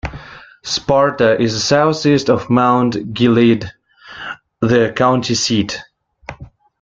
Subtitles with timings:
[0.63, 3.71] Sparta is southeast of Mount Gilead,
[4.59, 5.79] the county seat.